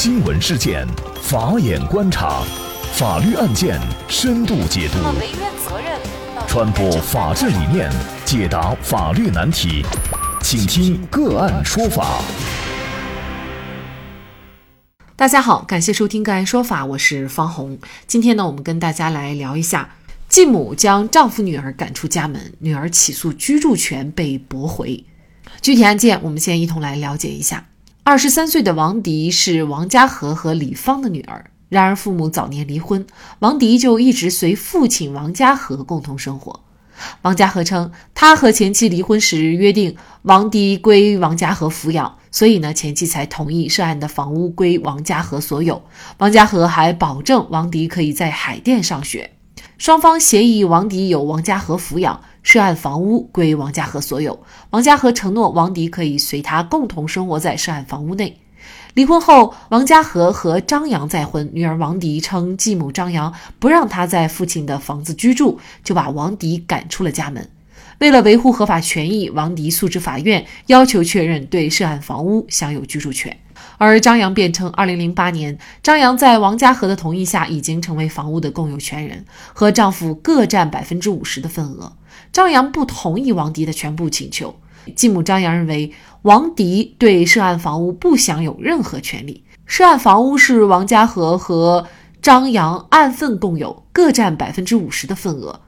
[0.00, 0.86] 新闻事件，
[1.20, 2.44] 法眼观察，
[2.92, 4.98] 法律案件深度解读，
[6.46, 7.90] 传播法治理念，
[8.24, 9.84] 解答法律难题，
[10.40, 12.22] 请听个案说法。
[15.16, 17.76] 大家好，感谢收听个案说法，我是方红。
[18.06, 19.96] 今天呢，我们跟大家来聊一下，
[20.28, 25.04] 继母将丈夫女儿赶出家门，女儿起诉居住权被驳回。
[25.60, 27.64] 具体案件，我们先一同来了解一下。
[28.08, 33.06] 二十三岁的王迪是王家和和李芳的女儿，然而父母早年离婚，
[33.40, 36.60] 王迪就一直随父亲王家和共同生活。
[37.20, 45.82] 王家和称，他和前妻离婚时约定王迪归王家和抚养，所以呢，前妻才同意涉案的房屋归王家和所有。
[46.16, 49.32] 王家和还保证王迪可以在海淀上学，
[49.76, 52.22] 双方协议王迪由王家和抚养。
[52.48, 58.38] 涉案房屋归王家和所有，王家和承诺王迪可以随他共同生活在涉案房屋内。
[58.94, 67.46] 离婚后，王家和和张扬再婚，女儿王迪称继母张扬不让她在父亲的房子居住，就把王迪赶出了家门。
[67.98, 73.36] 为了维护合法权益，王迪诉至法院，要求确认对涉案房屋享有居住权。
[73.78, 81.92] 而张扬辩称，2008年，张扬在王家和的同意下，已经成为房屋的共有权人，和丈夫各占百分之五十的份额。
[82.32, 84.56] 张扬不同意王迪的全部请求。
[84.96, 89.44] 继母张扬认为，王迪对涉案房屋不享有任何权利。
[89.64, 91.86] 涉案房屋是王家和和
[92.20, 95.60] 张扬按份共有，各占百分之五十的份额。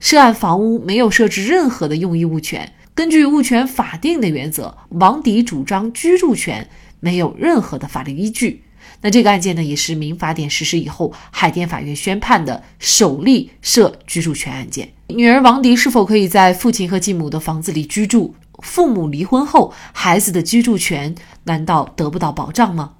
[0.00, 2.74] 涉案房屋没有设置任何的用益物权。
[2.94, 6.68] 根据物权法定的原则，王迪主张居住权
[7.04, 8.64] 没有任何的法律依据。
[9.02, 14.88] 那这个案件呢，也是民法典实施以后，海淀法院宣判的首例涉居住权案件。
[15.08, 18.34] 女儿王迪是否可以在父亲和继母的房子里居住？
[18.60, 22.94] 父母离婚后，孩子的居住权难道得不到保障吗？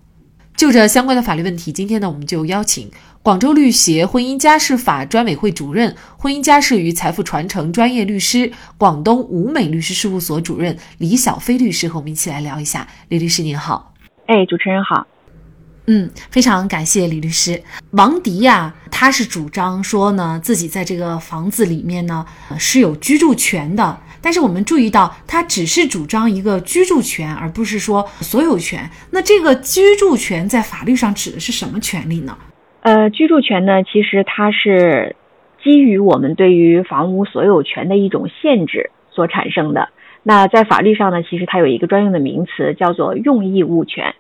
[0.55, 2.91] 就这相关的法律问题，今天呢，我们就邀请
[3.23, 12.87] 广州律协婚姻家事法专委会主任、婚姻家事与财富传承专业律师、广东吴美律师事务所主任李小飞律师和我们一起来聊一下。
[13.09, 13.94] 李律师您好，
[14.27, 15.07] 哎，主持人好。
[15.87, 17.63] 嗯，非常感谢李律师。
[17.91, 22.25] 王迪呀，他是主张说呢，自己在这个房子里面呢
[22.59, 23.99] 是有居住权的。
[24.23, 28.89] 但是我们注意到，他只是主张一个居住权，而不是说所有权。
[29.11, 32.35] 那这个居住权在法律上指的是什么权利呢？
[32.81, 35.15] 呃，居住权呢，其实它是
[35.63, 39.91] 基于我们对于房屋所有权的一种限制所产生的。
[40.25, 44.15] 那在法律上呢，其实它有一个专用的名词，叫做用益物权。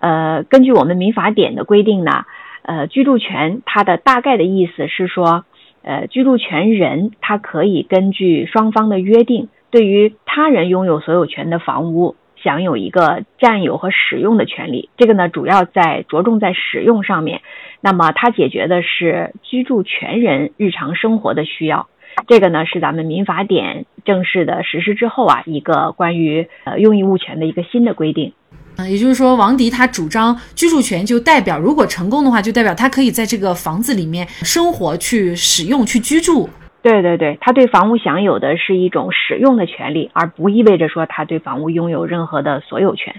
[0.00, 2.24] 呃，根据我们民法典的规定呢，
[2.62, 5.44] 呃，居住权它的大概的意思是说，
[5.82, 14.88] 呃，居住权人他可以根据双方的约定，对于他人拥有所有权的房屋享有一个占有和使用的权利。
[14.96, 17.42] 这个呢，主要在着重在使用上面。
[17.82, 21.86] 那么，它解决的是居住权人日常生活的需要。
[22.26, 28.32] 这个呢，是咱们民法典正式的实施之后啊，一个关于呃用益物权的一个新的规定。
[28.76, 36.48] 嗯，也就是说，王迪他主张居住权，就代表如果成功的话，就代表他可以在这个房子里面生活、去使用、去居住。
[36.82, 43.14] 对对对，他对房屋享有的是一种使用的权利，而不意味着说他对房屋拥有任何的所有权。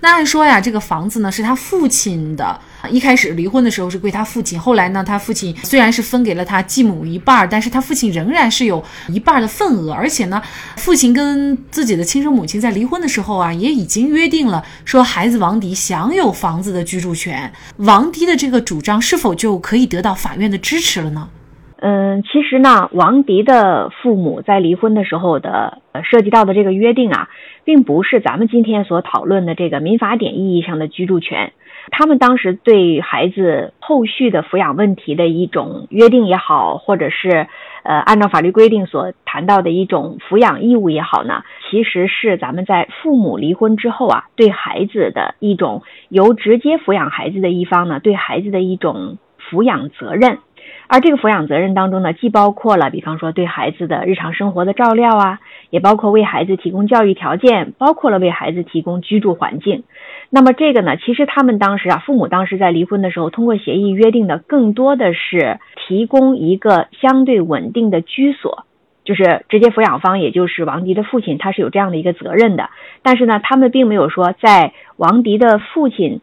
[0.00, 2.58] 那按说呀，这个房子呢是他父亲的，
[2.90, 10.40] 一开始离婚的时候是归他父亲，后来呢，他父亲虽然是分给了他继母一半，但是他父亲仍然是有一半的份额，而且呢，
[10.76, 17.52] 父亲跟自己的亲生母亲在离婚的时候啊，也已经约定了，说孩子王迪享有房子的居住权。
[17.78, 21.28] 王迪的这个主张是否就可以得到法院的支持了呢？
[21.84, 27.28] 嗯，其实呢，王迪的父母在离婚的时候的呃涉及到的这个约定啊，
[27.64, 31.52] 并不是咱们今天所讨论的这个民法典意义上的居住权。
[31.90, 37.48] 他们当时对孩子后续的抚养问题的一种约定也好，或者是
[37.82, 49.18] 呃按照法律规定所谈到的一种抚养义务也好呢，其实是咱们在父母离婚之后啊，对孩子的一种由直接抚养孩子的一方呢，对孩子的一种
[49.50, 50.38] 抚养责任。
[50.88, 55.40] 而这个抚养责任当中呢，既包括了，比方说对孩子的日常生活的照料啊，
[55.70, 59.84] 也包括为孩子提供教育条件，包括了为孩子提供居住环境。
[60.28, 68.66] 那么这个呢，其实他们当时啊，父母当时在离婚的时候，通过协议约定的更多的是提供一个相对稳定的居所，
[69.04, 72.68] 就是直接抚养方，也就是王迪的父亲，他是有这样的一个责任的。
[73.02, 76.20] 但是呢，他们并没有说在王迪的父亲。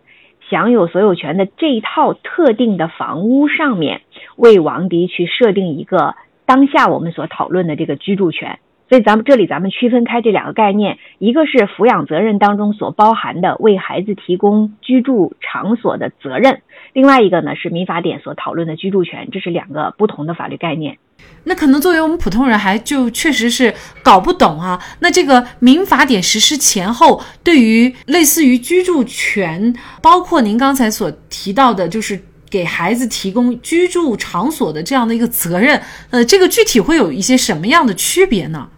[0.49, 4.01] 享有所有权的这一套特定的房屋上面，
[4.35, 6.15] 为王迪去设定一个
[6.45, 8.59] 当下我们所讨论的这个居住权。
[8.89, 16.63] 所以咱们这里咱们区分开这两个概念，一个是抚养责任当中所包含的为孩子提供居住场所的责任，
[16.93, 20.97] 另外一个呢是民法典所讨论的居住权，这是两个不同的法律概念。
[21.43, 24.81] 那可能作为我们普通人还就确实是搞不懂啊。
[25.01, 29.71] 那这个民法典实施前后，对于类似于居住权，
[30.01, 32.19] 包括您刚才所提到的，就是
[32.49, 38.69] 给孩子提供居住场所的这样的一个责任，呃，这个具体会有一些什么样的区别呢？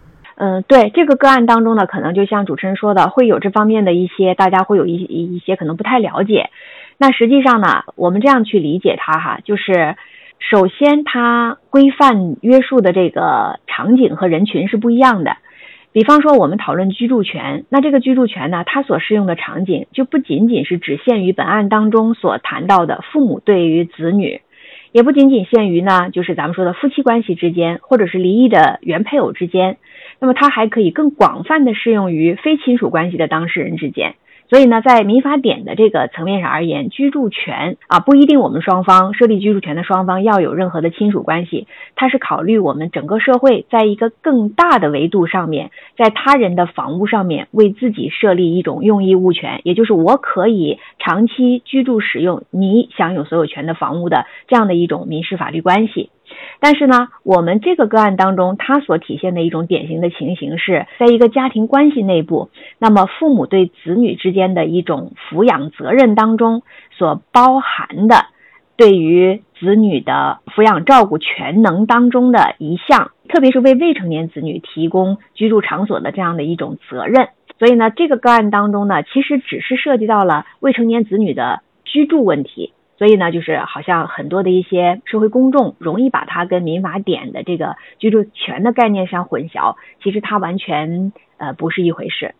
[0.43, 6.49] 嗯，对这个个案当中呢，可能就像主持人说的，会有这方面的一些，大家会有一一些可能不太了解。
[6.97, 9.95] 那实际上呢，我们这样去理解它哈，就是
[10.39, 15.37] 首先它规范约束的这个场景和人群是不一样的。
[15.91, 24.41] 比方说，我们讨论居住权，那这个居住权呢，它所适用的场景就不仅仅是只限于本案当中所谈到的父母对于子女，
[24.91, 29.77] 也不仅仅限于呢，就是咱们说的夫妻关系之间，或者是离异的原配偶之间。
[30.21, 34.13] 那么它还可以更广泛的适用于非亲属关系的当事人之间，
[34.51, 41.65] 所以呢，在民法典的这个层面上而言，居住权啊不一定我们双方设立居住权的双方要有任何的亲属关系，
[41.95, 56.11] 它是考虑我们整个社会在一个更大的维度上面，在他人的房屋上面为自己设立一种用益物权，也就是我可以长期居住使用你享有所有权的房屋的这样的一种民事法律关系。
[56.59, 68.25] 但是呢，我们这个个案当中，它所体现的一种典型的情形是，在一个家庭关系内部，那么父母对子女之间的一种抚养责任当中所包含的，
[68.77, 77.29] 对于子女的抚养照顾全能当中的一项，特别是为未成年子女提供居住场所的这样的一种责任。
[77.59, 82.73] 所以呢，这个个案当中呢，其实只是涉及到了未成年子女的居住问题。
[83.01, 92.35] 所以呢，就是好像很多的一些社会公众容易把它跟民法典的这个居住权的概念上混淆，其实它完全呃不是一回事。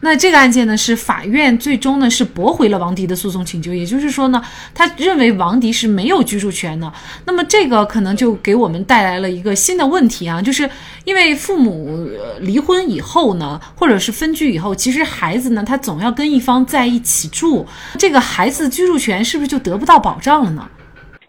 [0.00, 4.40] 那这个案件呢，是法院最终呢是驳回了王迪的诉讼请求，也就是说呢，
[4.72, 6.92] 他认为王迪是没有居住权的。
[7.24, 10.70] 那么这个可能就给我们带来了一个新的问题啊，就是
[11.04, 12.08] 因为父母
[12.40, 17.66] 离婚以后呢，或者是分居以后，其实孩子呢他总要跟一方在一起住，
[17.98, 20.68] 这个孩子居住权是不是就得不到保障了呢？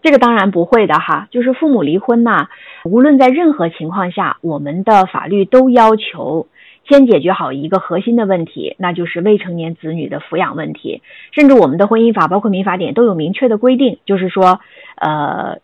[0.02, 2.46] 这个当然不会的哈，就是父母离婚呢，
[2.84, 6.46] 无论在任何情况下，我们的法律都要求。
[6.90, 11.02] 先解决好一个核心的问题，那就是未成年子女的抚养问题。
[11.30, 14.58] 甚至我们的婚姻法，包括民法典都有明确的规定，就是说，
[14.96, 15.60] 呃，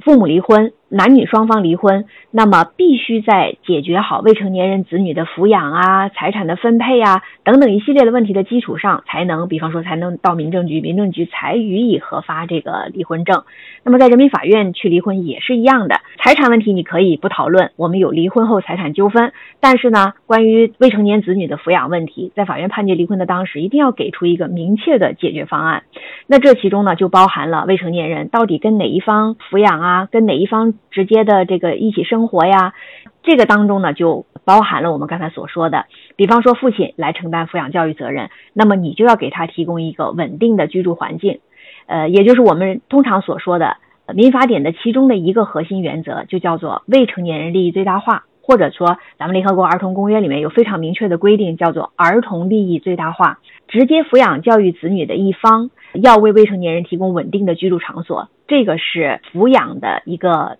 [0.00, 0.72] 父母离婚。
[0.94, 13.42] 男女双方离婚，那么必须在解决好未成年人子女的抚养啊、财产的分配啊等等一系列的问题的基础上，才能，比方说才能到民政局，民政局才予以核发这个离婚证。
[13.82, 25.82] 那么在人民法院去离婚也是一样的，财产问题你可以不讨论，我们有离婚后财产纠纷，但是呢，关于未成年子女的抚养问题，在法院判决离婚的当时，一定要给出一个明确的解决方案。
[26.28, 30.72] 那这其中呢，就包含了未成年人到底跟哪一方抚养啊，跟哪一方。
[30.90, 32.74] 直接的这个一起生活呀，
[33.22, 35.86] 这个当中呢就包含了我们刚才所说的，
[36.16, 41.40] 比方说父亲来承担抚养教育责任，那么你就要给他提供一个稳定的居住环境，
[41.86, 43.78] 呃，也就是我们通常所说的
[44.14, 53.38] 民法典的其中的一个核心原则，就叫做未成年人利益最大化，或者说咱们联合国儿童公约里面有非常明确的规定，叫做儿童利益最大化，
[53.68, 60.58] 直接抚养教育子女的一方要为未成年人提供稳定的居住场所，这个是抚养的一个。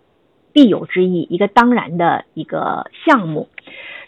[0.55, 3.49] 必有之义，一个当然的一个项目。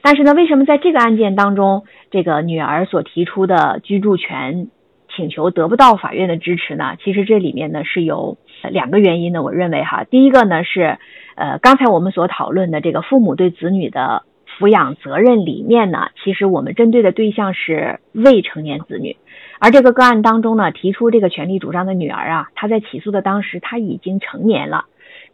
[0.00, 4.68] 但是呢，为什么在这个案件当中，这个女儿所提出的居住权
[5.14, 6.96] 请求得不到法院的支持呢？
[7.02, 8.38] 其实这里面呢是有
[8.70, 9.42] 两个原因的。
[9.42, 10.98] 我认为哈，第一个呢是，
[11.34, 14.22] 呃，刚才我们所讨论的这个父母对子女的
[14.56, 19.16] 抚养责任里面呢，其实我们针对的对象是未成年子女，
[19.58, 24.84] 而这个个案当中呢，提出这个权利主张的女儿啊，她在起诉的当时她已经成年了。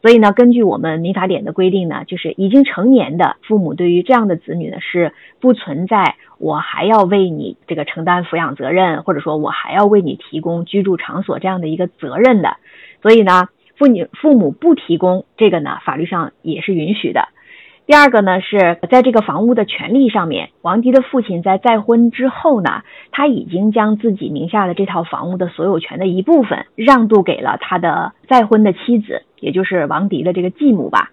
[0.03, 12.57] 所以呢，根据我们民法典的规定呢，就是已经成年的父母对于这样的子女呢，是不存在我还要为你这个承担抚养责任，或者说我还要为你提供居住场所这样的一个责任的。
[13.01, 17.29] 所以呢，父女父母不提供这个呢，法律上也是允许的。
[17.85, 31.11] 第二个呢，是在这个房屋的权利上面，王迪的父亲在再婚之后呢，他已经将自己名下的这套房屋的所有权的一部分让渡给了他的再婚的妻子，也就是王迪的这个继母吧。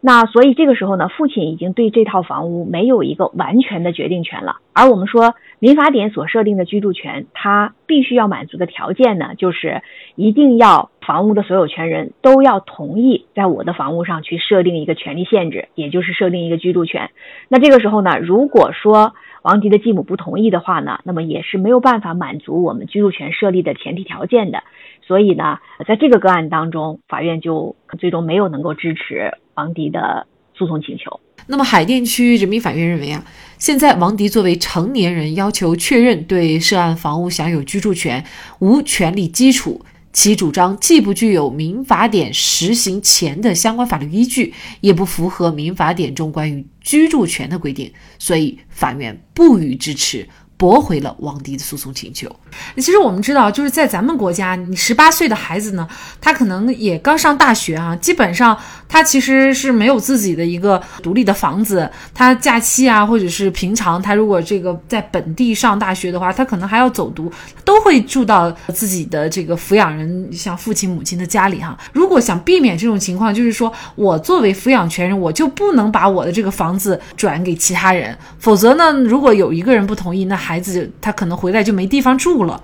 [0.00, 4.58] 那所以这个时候呢，父亲已经对这套房屋没有一个完全的决定权了。
[4.72, 9.82] 而我们说民法典所设定的居住权，它必须要满足的条件呢，就是
[10.14, 17.10] 一定要房屋的所有权人都要同意在我的房屋上去设定一个权利限制，也就是设定一个居住权。
[17.48, 24.64] 那这个时候呢，如果说王迪的继母不同意的话呢，那么也是没有办法满足我们居住权设立的前提条件的。
[25.06, 31.20] 所以呢，在这个个案当中，法院就最终没有能够支持王迪的诉讼请求。
[31.46, 33.22] 那么，海淀区人民法院认为啊，
[33.58, 38.24] 现在王迪作为成年人，要求确认对涉案房屋享有居住权
[38.58, 39.80] 无权利基础。
[40.16, 50.26] 其主张既不具有民法典实行前的相关法律依据，也不符合民法典中关于居住权的规定，所以法院不予支持。
[50.56, 52.30] 驳回了王迪的诉讼请求。
[52.76, 55.86] 其实我们知道，就是在咱们国家，你十八岁的孩子呢，
[56.20, 58.56] 他可能也刚上大学啊，基本上
[58.88, 61.88] 他其实是没有自己的一个独立的房子。
[62.14, 67.30] 他假期啊，或者是平常，他如果这个在本地上大学的话，他可能还要走读，
[67.64, 71.76] 都会住到自己的这个抚养人，像父亲母亲的家里哈。
[71.92, 82.60] 如果想避免这种情况，就是说我作为抚养权人，我就不能把我的这个房子转给其他人，否则呢，如果有一个人不同意，那孩子他可能回来就没地方住了。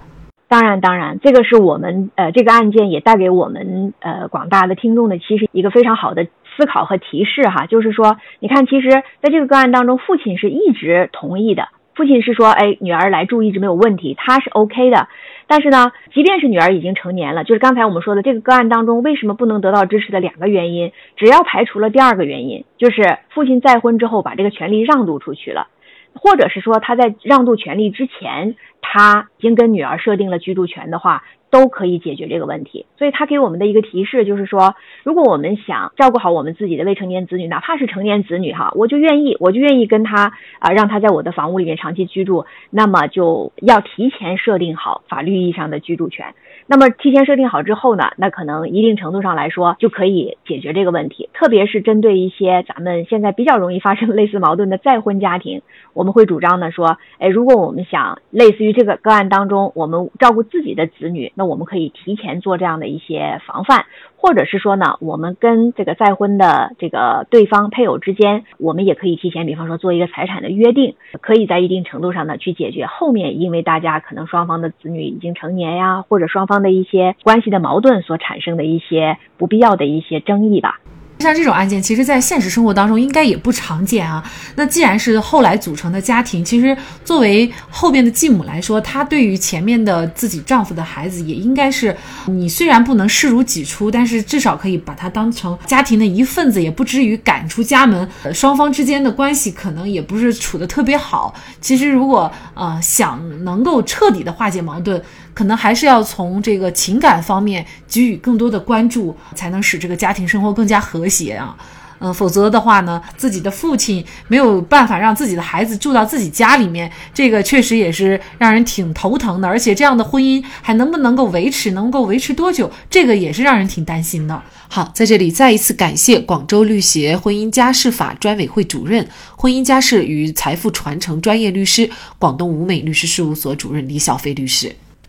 [0.46, 15.08] 当然，当然，这个是我们呃这个案件也带给我们呃广大的听众的，其实一个非常好的思考和提示哈，就是说，你看，其实在这个个案当中，父亲是一直同意的，父亲是说，哎，女儿来住一直没有问题，他是 OK 的。
[15.48, 25.66] 但是呢，即便是女儿已经成年了，就是刚才我们说的这个个案当中，为什么不能得到支持的两个原因，只要排除了第二个原因，就是父亲再婚之后把这个权利让渡出去了。
[26.14, 31.22] 或者是说他在让渡权利之前，他已经跟女儿设定了居住权的话。
[31.52, 46.34] 都可以解决这个问题，所以他给我们的一个提示就是说，如果我们想照顾好我们自己的未成年子女，哪怕是成年子女哈，我就愿意，我就愿意跟他啊，让他在我的房屋里面长期居住，那么就要提前设定好法律意义上的居住权。
[46.66, 55.62] 那么提前设定好之后呢，那可能一定程度上来说就可以解决这个问题，特别是针对一些咱们现在比较容易发生类似矛盾的再婚家庭，
[55.94, 61.32] 我们会主张呢说，哎，如果我们想类似于这个个案当中，我们照顾自己的子女。
[61.34, 80.80] 那我们可以提前做这样的一些防范，或者是说呢，我们跟这个再婚的这个对方配偶之间，我们也可以提前，比方说做一个财产的约定，可以在一定程度上呢去解决后面因为大家可能双方的子女已经成年呀，或者双方方的一些关系的矛盾所产生的一些不必要的一些争议吧。
[81.18, 84.20] 像这种案件，其实，在现实生活当中应该也不常见啊。
[84.56, 98.08] 那既然是后来组成的家庭，其实作为后边的继母来说，她对于前面的自己丈夫的孩子，也应该是你虽然不能视如己出，但是至少可以把他当成家庭的一份子，也不至于赶出家门。
[98.34, 101.32] 双方之间的关系可能也不是处的特别好。
[101.60, 105.00] 其实，如果呃想能够彻底的化解矛盾，
[105.34, 111.56] 可能还是要从这个情感方面给予更多的关注，才能使这个家庭生活更加和谐啊。
[112.04, 119.46] 嗯，否则的话呢，自己的父亲没有办法让自己的孩子住到自己家里面，这个确实也是让人挺头疼的。
[119.46, 124.42] 而且这样的婚姻还能不能够维持，能够维持多久，这个也是让人挺担心的。
[124.66, 134.74] 好，在这里再一次感谢广州律协婚姻家事法专委会主任、婚姻家事与财富传承专业律师、广东吴美律师事务所主任李小飞律师。